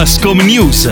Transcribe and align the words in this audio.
Ascom 0.00 0.38
News. 0.42 0.88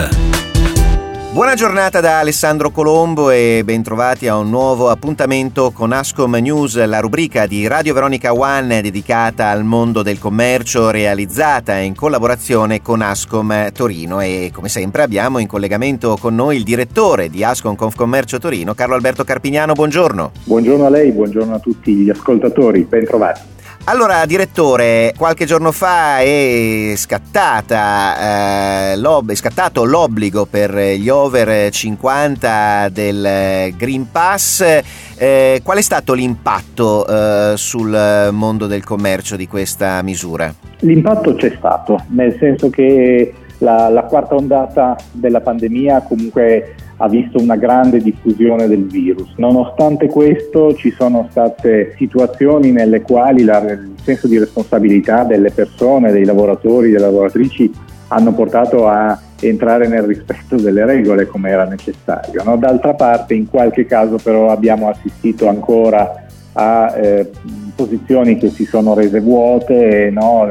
Buona 1.32 1.54
giornata 1.54 2.00
da 2.00 2.18
Alessandro 2.18 2.72
Colombo 2.72 3.30
e 3.30 3.62
bentrovati 3.64 4.26
a 4.26 4.36
un 4.36 4.50
nuovo 4.50 4.88
appuntamento 4.88 5.70
con 5.70 5.92
Ascom 5.92 6.34
News, 6.34 6.84
la 6.84 6.98
rubrica 6.98 7.46
di 7.46 7.68
Radio 7.68 7.94
Veronica 7.94 8.34
One 8.34 8.82
dedicata 8.82 9.46
al 9.46 9.62
mondo 9.62 10.02
del 10.02 10.18
commercio 10.18 10.90
realizzata 10.90 11.78
in 11.78 11.94
collaborazione 11.94 12.82
con 12.82 13.00
Ascom 13.00 13.70
Torino 13.70 14.20
e 14.20 14.50
come 14.52 14.68
sempre 14.68 15.04
abbiamo 15.04 15.38
in 15.38 15.46
collegamento 15.46 16.16
con 16.20 16.34
noi 16.34 16.56
il 16.56 16.64
direttore 16.64 17.30
di 17.30 17.44
Ascom 17.44 17.76
Confcommercio 17.76 18.40
Torino, 18.40 18.74
Carlo 18.74 18.96
Alberto 18.96 19.22
Carpignano, 19.22 19.72
buongiorno. 19.74 20.32
Buongiorno 20.42 20.84
a 20.84 20.90
lei, 20.90 21.12
buongiorno 21.12 21.54
a 21.54 21.60
tutti 21.60 21.94
gli 21.94 22.10
ascoltatori, 22.10 22.82
bentrovati. 22.82 23.54
Allora, 23.88 24.26
direttore, 24.26 25.14
qualche 25.16 25.44
giorno 25.44 25.70
fa 25.70 26.18
è, 26.18 26.94
scattata, 26.96 28.90
eh, 28.90 29.00
è 29.00 29.34
scattato 29.36 29.84
l'obbligo 29.84 30.44
per 30.44 30.76
gli 30.76 31.08
over 31.08 31.70
50 31.70 32.88
del 32.88 33.72
Green 33.76 34.10
Pass. 34.10 34.80
Eh, 35.16 35.60
qual 35.62 35.78
è 35.78 35.82
stato 35.82 36.14
l'impatto 36.14 37.06
eh, 37.06 37.52
sul 37.56 38.28
mondo 38.32 38.66
del 38.66 38.82
commercio 38.82 39.36
di 39.36 39.46
questa 39.46 40.02
misura? 40.02 40.52
L'impatto 40.80 41.36
c'è 41.36 41.54
stato, 41.56 42.06
nel 42.08 42.36
senso 42.40 42.68
che 42.70 43.32
la, 43.58 43.88
la 43.88 44.02
quarta 44.02 44.34
ondata 44.34 44.96
della 45.12 45.40
pandemia 45.40 46.00
comunque 46.00 46.74
ha 46.98 47.08
visto 47.08 47.40
una 47.40 47.56
grande 47.56 47.98
diffusione 47.98 48.66
del 48.66 48.86
virus. 48.86 49.32
Nonostante 49.36 50.08
questo 50.08 50.74
ci 50.74 50.90
sono 50.90 51.26
state 51.30 51.94
situazioni 51.96 52.72
nelle 52.72 53.02
quali 53.02 53.44
la, 53.44 53.58
il 53.58 53.94
senso 54.02 54.26
di 54.26 54.38
responsabilità 54.38 55.24
delle 55.24 55.50
persone, 55.50 56.12
dei 56.12 56.24
lavoratori, 56.24 56.90
delle 56.90 57.04
lavoratrici 57.04 57.70
hanno 58.08 58.32
portato 58.32 58.86
a 58.86 59.18
entrare 59.40 59.88
nel 59.88 60.02
rispetto 60.02 60.56
delle 60.56 60.86
regole 60.86 61.26
come 61.26 61.50
era 61.50 61.64
necessario. 61.64 62.42
No? 62.44 62.56
D'altra 62.56 62.94
parte 62.94 63.34
in 63.34 63.48
qualche 63.48 63.84
caso 63.84 64.16
però 64.22 64.50
abbiamo 64.50 64.88
assistito 64.88 65.48
ancora 65.48 66.24
a 66.52 66.96
eh, 66.96 67.30
posizioni 67.74 68.38
che 68.38 68.48
si 68.48 68.64
sono 68.64 68.94
rese 68.94 69.20
vuote, 69.20 70.10
no? 70.10 70.48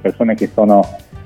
persone 0.00 0.34
che 0.34 0.48
sono 0.52 0.82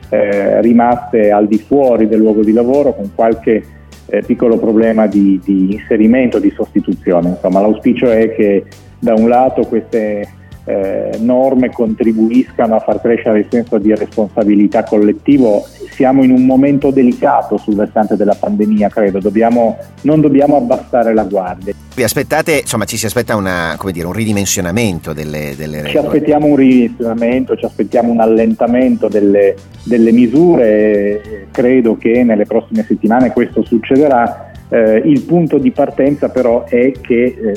eh, 0.08 0.60
rimaste 0.60 1.30
al 1.30 1.46
di 1.46 1.58
fuori 1.58 2.08
del 2.08 2.18
luogo 2.18 2.42
di 2.42 2.52
lavoro 2.52 2.94
con 2.94 3.12
qualche 3.14 3.64
eh, 4.06 4.22
piccolo 4.22 4.58
problema 4.58 5.06
di, 5.06 5.40
di, 5.42 5.74
inserimento, 5.74 6.38
di 6.38 6.50
sostituzione. 6.50 7.30
Insomma, 7.30 7.60
l'auspicio 7.60 8.10
è 8.10 8.34
che 8.34 8.64
da 8.98 9.14
un 9.14 9.28
lato 9.28 9.62
queste 9.62 10.28
eh, 10.66 11.16
norme 11.20 11.70
contribuiscano 11.70 12.74
a 12.74 12.80
far 12.80 13.00
crescere 13.00 13.38
il 13.38 13.46
senso 13.48 13.78
di 13.78 13.94
responsabilità 13.94 14.82
collettivo. 14.82 15.64
Siamo 15.90 16.24
in 16.24 16.32
un 16.32 16.44
momento 16.44 16.90
delicato 16.90 17.56
sul 17.56 17.76
versante 17.76 18.16
della 18.16 18.36
pandemia, 18.38 18.88
credo, 18.88 19.20
dobbiamo, 19.20 19.78
non 20.02 20.20
dobbiamo 20.20 20.56
abbassare 20.56 21.14
la 21.14 21.24
guardia. 21.24 21.72
Vi 21.94 22.02
aspettate, 22.02 22.58
insomma, 22.58 22.84
ci 22.84 22.98
si 22.98 23.06
aspetta 23.06 23.36
una, 23.36 23.78
dire, 23.90 24.06
un 24.06 24.12
ridimensionamento 24.12 25.14
delle, 25.14 25.54
delle, 25.56 25.76
regole? 25.76 25.90
Ci 25.90 25.96
aspettiamo 25.96 26.46
un 26.46 26.56
ridimensionamento, 26.56 27.56
ci 27.56 27.64
aspettiamo 27.64 28.12
un 28.12 28.20
allentamento 28.20 29.08
delle, 29.08 29.54
delle 29.84 30.12
misure, 30.12 31.46
credo 31.52 31.96
che 31.96 32.22
nelle 32.22 32.44
prossime 32.44 32.84
settimane 32.86 33.30
questo 33.30 33.62
succederà. 33.62 34.50
Eh, 34.68 35.02
il 35.06 35.22
punto 35.22 35.58
di 35.58 35.70
partenza 35.70 36.28
però 36.28 36.64
è 36.64 36.90
che 37.00 37.22
eh, 37.24 37.56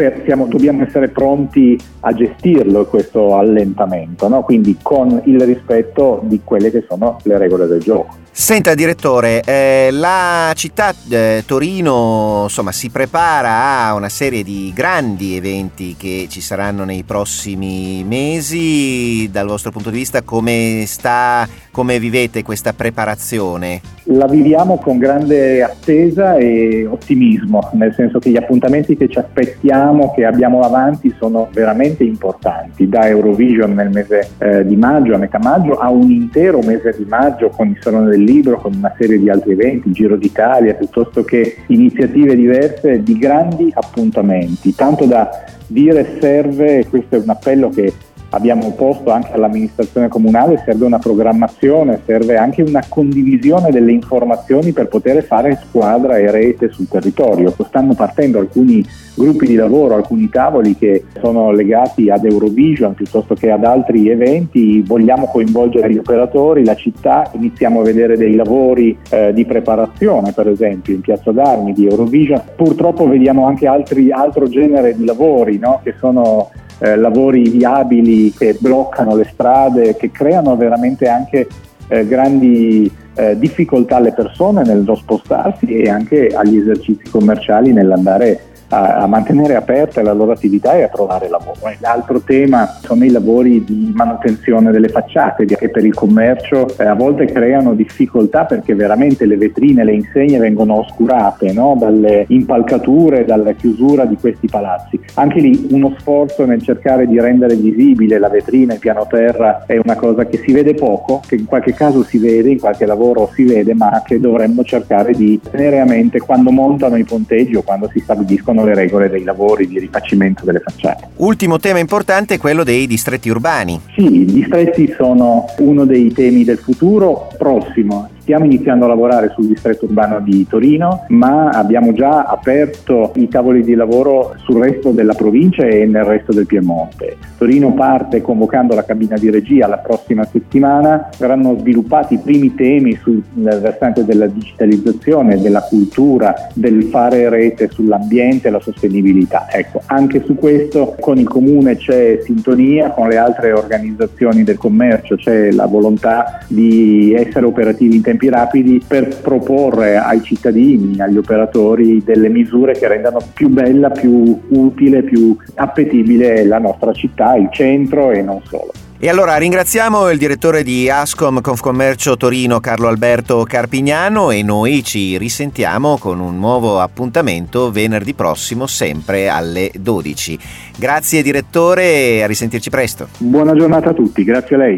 per, 0.00 0.22
siamo, 0.24 0.46
dobbiamo 0.46 0.82
essere 0.82 1.08
pronti 1.08 1.78
a 2.00 2.12
gestirlo 2.14 2.86
questo 2.86 3.36
allentamento, 3.36 4.28
no? 4.28 4.42
quindi 4.42 4.78
con 4.80 5.20
il 5.26 5.42
rispetto 5.42 6.22
di 6.24 6.40
quelle 6.42 6.70
che 6.70 6.86
sono 6.88 7.18
le 7.24 7.36
regole 7.36 7.66
del 7.66 7.80
gioco. 7.80 8.16
Senta 8.32 8.74
direttore, 8.74 9.42
eh, 9.44 9.88
la 9.90 10.52
città 10.54 10.94
eh, 11.10 11.42
Torino 11.44 12.44
insomma, 12.44 12.70
si 12.70 12.88
prepara 12.88 13.84
a 13.84 13.94
una 13.94 14.08
serie 14.08 14.44
di 14.44 14.72
grandi 14.72 15.36
eventi 15.36 15.96
che 15.98 16.26
ci 16.30 16.40
saranno 16.40 16.84
nei 16.84 17.02
prossimi 17.02 18.04
mesi, 18.04 19.28
dal 19.30 19.48
vostro 19.48 19.72
punto 19.72 19.90
di 19.90 19.98
vista 19.98 20.22
come, 20.22 20.84
sta, 20.86 21.46
come 21.72 21.98
vivete 21.98 22.42
questa 22.42 22.72
preparazione? 22.72 23.80
La 24.04 24.26
viviamo 24.26 24.78
con 24.78 24.98
grande 24.98 25.62
attesa 25.62 26.36
e 26.36 26.86
ottimismo, 26.88 27.68
nel 27.74 27.92
senso 27.94 28.20
che 28.20 28.30
gli 28.30 28.36
appuntamenti 28.36 28.96
che 28.96 29.08
ci 29.08 29.18
aspettiamo, 29.18 29.89
che 30.14 30.24
abbiamo 30.24 30.60
avanti 30.60 31.14
sono 31.18 31.48
veramente 31.52 32.04
importanti, 32.04 32.88
da 32.88 33.06
Eurovision 33.06 33.72
nel 33.72 33.90
mese 33.90 34.30
eh, 34.38 34.66
di 34.66 34.76
maggio, 34.76 35.14
a 35.14 35.18
metà 35.18 35.38
maggio, 35.38 35.74
a 35.74 35.90
un 35.90 36.10
intero 36.10 36.60
mese 36.60 36.94
di 36.96 37.04
maggio 37.08 37.48
con 37.50 37.68
il 37.68 37.78
Salone 37.80 38.10
del 38.10 38.22
libro 38.22 38.56
con 38.56 38.72
una 38.74 38.94
serie 38.98 39.18
di 39.18 39.28
altri 39.28 39.52
eventi, 39.52 39.92
Giro 39.92 40.16
d'Italia, 40.16 40.74
piuttosto 40.74 41.24
che 41.24 41.56
iniziative 41.66 42.36
diverse 42.36 43.02
di 43.02 43.18
grandi 43.18 43.70
appuntamenti. 43.74 44.74
Tanto 44.74 45.04
da 45.06 45.28
dire 45.66 46.18
serve, 46.20 46.86
questo 46.88 47.16
è 47.16 47.18
un 47.18 47.30
appello 47.30 47.68
che 47.68 47.92
abbiamo 48.30 48.72
posto 48.72 49.10
anche 49.10 49.32
all'amministrazione 49.32 50.08
comunale, 50.08 50.62
serve 50.64 50.84
una 50.84 50.98
programmazione, 50.98 52.00
serve 52.04 52.36
anche 52.36 52.62
una 52.62 52.82
condivisione 52.88 53.70
delle 53.70 53.92
informazioni 53.92 54.72
per 54.72 54.88
poter 54.88 55.22
fare 55.24 55.58
squadra 55.66 56.16
e 56.16 56.30
rete 56.30 56.70
sul 56.70 56.88
territorio. 56.88 57.54
Stanno 57.66 57.94
partendo 57.94 58.38
alcuni 58.38 58.84
gruppi 59.14 59.46
di 59.46 59.54
lavoro, 59.54 59.94
alcuni 59.94 60.28
tavoli 60.28 60.76
che 60.76 61.04
sono 61.20 61.50
legati 61.50 62.10
ad 62.10 62.24
Eurovision 62.24 62.94
piuttosto 62.94 63.34
che 63.34 63.50
ad 63.50 63.64
altri 63.64 64.08
eventi, 64.08 64.82
vogliamo 64.82 65.26
coinvolgere 65.26 65.92
gli 65.92 65.98
operatori, 65.98 66.64
la 66.64 66.74
città, 66.74 67.30
iniziamo 67.34 67.80
a 67.80 67.84
vedere 67.84 68.16
dei 68.16 68.34
lavori 68.34 68.96
eh, 69.10 69.32
di 69.32 69.44
preparazione 69.44 70.32
per 70.32 70.48
esempio 70.48 70.94
in 70.94 71.00
Piazza 71.00 71.32
d'Armi 71.32 71.72
di 71.72 71.86
Eurovision, 71.86 72.42
purtroppo 72.56 73.08
vediamo 73.08 73.46
anche 73.46 73.66
altri, 73.66 74.10
altro 74.10 74.48
genere 74.48 74.96
di 74.96 75.04
lavori 75.04 75.58
no? 75.58 75.80
che 75.82 75.94
sono 75.98 76.50
eh, 76.80 76.96
lavori 76.96 77.48
viabili 77.48 78.32
che 78.32 78.56
bloccano 78.58 79.14
le 79.14 79.28
strade, 79.32 79.96
che 79.96 80.10
creano 80.10 80.56
veramente 80.56 81.08
anche 81.08 81.46
eh, 81.88 82.06
grandi 82.06 82.90
eh, 83.14 83.38
difficoltà 83.38 83.96
alle 83.96 84.12
persone 84.12 84.62
nello 84.64 84.94
spostarsi 84.94 85.66
e 85.66 85.88
anche 85.88 86.28
agli 86.28 86.56
esercizi 86.56 87.08
commerciali 87.10 87.72
nell'andare 87.72 88.49
a, 88.70 89.06
mantenere 89.06 89.54
aperte 89.54 90.02
la 90.02 90.12
loro 90.12 90.32
attività 90.32 90.74
e 90.74 90.82
a 90.82 90.88
trovare 90.88 91.28
lavoro. 91.28 91.58
L'altro 91.78 92.20
tema 92.20 92.66
sono 92.82 93.04
i 93.04 93.10
lavori 93.10 93.64
di 93.64 93.92
manutenzione 93.94 94.70
delle 94.70 94.88
facciate 94.88 95.44
che 95.44 95.68
per 95.68 95.84
il 95.84 95.94
commercio 95.94 96.66
eh, 96.78 96.84
a 96.84 96.94
volte 96.94 97.26
creano 97.26 97.74
difficoltà 97.74 98.44
perché 98.44 98.74
veramente 98.74 99.26
le 99.26 99.36
vetrine, 99.36 99.84
le 99.84 99.92
insegne 99.92 100.38
vengono 100.38 100.78
oscurate 100.78 101.52
no? 101.52 101.76
dalle 101.78 102.24
impalcature, 102.28 103.24
dalla 103.24 103.52
chiusura 103.52 104.04
di 104.04 104.16
questi 104.16 104.46
palazzi. 104.46 105.00
Anche 105.14 105.40
lì 105.40 105.68
uno 105.70 105.94
sforzo 105.98 106.44
nel 106.44 106.62
cercare 106.62 107.06
di 107.06 107.20
rendere 107.20 107.56
visibile 107.56 108.18
la 108.18 108.28
vetrina, 108.28 108.74
il 108.74 108.78
piano 108.78 109.06
terra 109.08 109.64
è 109.66 109.78
una 109.82 109.96
cosa 109.96 110.26
che 110.26 110.38
si 110.38 110.52
vede 110.52 110.74
poco, 110.74 111.20
che 111.26 111.34
in 111.34 111.46
qualche 111.46 111.74
caso 111.74 112.02
si 112.02 112.18
vede, 112.18 112.50
in 112.50 112.60
qualche 112.60 112.86
lavoro 112.86 113.30
si 113.34 113.44
vede, 113.44 113.74
ma 113.74 114.02
che 114.04 114.20
dovremmo 114.20 114.62
cercare 114.62 115.12
di 115.12 115.40
tenere 115.50 115.80
a 115.80 115.84
mente 115.84 116.20
quando 116.20 116.50
montano 116.50 116.96
i 116.96 117.04
ponteggi 117.04 117.56
o 117.56 117.62
quando 117.62 117.88
si 117.92 118.00
stabiliscono 118.00 118.59
sono 118.60 118.64
le 118.64 118.74
regole 118.74 119.08
dei 119.08 119.24
lavori 119.24 119.66
di 119.66 119.78
rifacimento 119.78 120.44
delle 120.44 120.60
facciate. 120.60 121.08
Ultimo 121.16 121.58
tema 121.58 121.78
importante 121.78 122.34
è 122.34 122.38
quello 122.38 122.62
dei 122.62 122.86
distretti 122.86 123.28
urbani. 123.28 123.80
Sì, 123.94 124.20
i 124.20 124.24
distretti 124.26 124.92
sono 124.96 125.46
uno 125.58 125.84
dei 125.84 126.12
temi 126.12 126.44
del 126.44 126.58
futuro 126.58 127.28
prossimo. 127.38 128.10
Stiamo 128.30 128.46
iniziando 128.46 128.84
a 128.84 128.88
lavorare 128.88 129.32
sul 129.34 129.48
distretto 129.48 129.86
urbano 129.86 130.20
di 130.20 130.46
Torino, 130.46 131.04
ma 131.08 131.48
abbiamo 131.48 131.92
già 131.92 132.22
aperto 132.22 133.10
i 133.16 133.26
tavoli 133.26 133.64
di 133.64 133.74
lavoro 133.74 134.34
sul 134.36 134.62
resto 134.62 134.92
della 134.92 135.14
provincia 135.14 135.64
e 135.64 135.84
nel 135.84 136.04
resto 136.04 136.32
del 136.32 136.46
Piemonte. 136.46 137.16
Torino 137.36 137.74
parte 137.74 138.20
convocando 138.20 138.76
la 138.76 138.84
cabina 138.84 139.16
di 139.16 139.30
regia 139.30 139.66
la 139.66 139.78
prossima 139.78 140.24
settimana, 140.24 141.08
verranno 141.18 141.58
sviluppati 141.58 142.14
i 142.14 142.18
primi 142.18 142.54
temi 142.54 142.94
sul 143.02 143.20
versante 143.32 144.04
della 144.04 144.28
digitalizzazione, 144.28 145.40
della 145.40 145.62
cultura, 145.62 146.32
del 146.54 146.84
fare 146.84 147.28
rete 147.30 147.68
sull'ambiente 147.68 148.46
e 148.46 148.50
la 148.52 148.60
sostenibilità. 148.60 149.48
Ecco, 149.50 149.80
anche 149.86 150.22
su 150.24 150.36
questo 150.36 150.94
con 151.00 151.18
il 151.18 151.26
comune 151.26 151.76
c'è 151.76 152.20
sintonia, 152.22 152.90
con 152.90 153.08
le 153.08 153.16
altre 153.16 153.50
organizzazioni 153.50 154.44
del 154.44 154.56
commercio 154.56 155.16
c'è 155.16 155.50
la 155.50 155.66
volontà 155.66 156.44
di 156.46 157.12
essere 157.12 157.46
operativi 157.46 157.96
in 157.96 158.02
tempo 158.02 158.18
tempi 158.20 158.28
rapidi 158.28 158.84
per 158.86 159.20
proporre 159.20 159.96
ai 159.96 160.22
cittadini, 160.22 161.00
agli 161.00 161.16
operatori 161.16 162.02
delle 162.04 162.28
misure 162.28 162.74
che 162.74 162.86
rendano 162.86 163.18
più 163.32 163.48
bella, 163.48 163.88
più 163.88 164.38
utile, 164.48 165.02
più 165.02 165.36
appetibile 165.54 166.44
la 166.44 166.58
nostra 166.58 166.92
città, 166.92 167.34
il 167.36 167.48
centro 167.50 168.10
e 168.10 168.20
non 168.20 168.40
solo. 168.44 168.72
E 169.02 169.08
allora 169.08 169.38
ringraziamo 169.38 170.10
il 170.10 170.18
direttore 170.18 170.62
di 170.62 170.90
Ascom 170.90 171.40
Confcommercio 171.40 172.18
Torino 172.18 172.60
Carlo 172.60 172.86
Alberto 172.88 173.42
Carpignano 173.48 174.30
e 174.30 174.42
noi 174.42 174.84
ci 174.84 175.16
risentiamo 175.16 175.96
con 175.96 176.20
un 176.20 176.38
nuovo 176.38 176.80
appuntamento 176.80 177.70
venerdì 177.70 178.12
prossimo 178.12 178.66
sempre 178.66 179.30
alle 179.30 179.70
12. 179.74 180.38
Grazie 180.76 181.22
direttore 181.22 181.84
e 181.84 182.22
a 182.22 182.26
risentirci 182.26 182.68
presto. 182.68 183.08
Buona 183.16 183.54
giornata 183.54 183.88
a 183.88 183.94
tutti, 183.94 184.22
grazie 184.22 184.56
a 184.56 184.58
lei. 184.58 184.76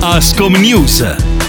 Ascom 0.00 0.56
News 0.56 1.39